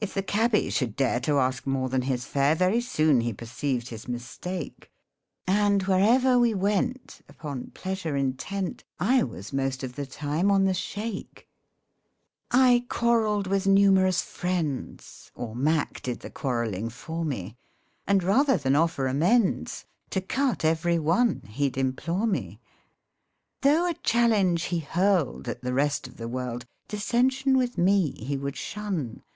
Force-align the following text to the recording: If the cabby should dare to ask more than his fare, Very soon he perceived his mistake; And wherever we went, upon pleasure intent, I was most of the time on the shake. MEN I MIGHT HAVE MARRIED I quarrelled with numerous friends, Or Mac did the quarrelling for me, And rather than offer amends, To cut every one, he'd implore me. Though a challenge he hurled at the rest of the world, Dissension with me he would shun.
If 0.00 0.12
the 0.12 0.24
cabby 0.24 0.70
should 0.70 0.96
dare 0.96 1.20
to 1.20 1.38
ask 1.38 1.68
more 1.68 1.88
than 1.88 2.02
his 2.02 2.24
fare, 2.24 2.56
Very 2.56 2.80
soon 2.80 3.20
he 3.20 3.32
perceived 3.32 3.90
his 3.90 4.08
mistake; 4.08 4.90
And 5.46 5.84
wherever 5.84 6.36
we 6.36 6.52
went, 6.52 7.20
upon 7.28 7.70
pleasure 7.70 8.16
intent, 8.16 8.82
I 8.98 9.22
was 9.22 9.52
most 9.52 9.84
of 9.84 9.94
the 9.94 10.04
time 10.04 10.50
on 10.50 10.64
the 10.64 10.74
shake. 10.74 11.48
MEN 12.52 12.60
I 12.60 12.60
MIGHT 12.60 12.60
HAVE 12.60 12.60
MARRIED 12.60 12.82
I 12.82 12.86
quarrelled 12.92 13.46
with 13.46 13.66
numerous 13.68 14.20
friends, 14.22 15.30
Or 15.36 15.54
Mac 15.54 16.02
did 16.02 16.18
the 16.18 16.30
quarrelling 16.30 16.88
for 16.88 17.24
me, 17.24 17.56
And 18.04 18.24
rather 18.24 18.56
than 18.56 18.74
offer 18.74 19.06
amends, 19.06 19.84
To 20.10 20.20
cut 20.20 20.64
every 20.64 20.98
one, 20.98 21.42
he'd 21.46 21.78
implore 21.78 22.26
me. 22.26 22.58
Though 23.60 23.86
a 23.88 23.94
challenge 23.94 24.64
he 24.64 24.80
hurled 24.80 25.46
at 25.46 25.62
the 25.62 25.72
rest 25.72 26.08
of 26.08 26.16
the 26.16 26.26
world, 26.26 26.66
Dissension 26.88 27.56
with 27.56 27.78
me 27.78 28.10
he 28.24 28.36
would 28.36 28.56
shun. 28.56 29.22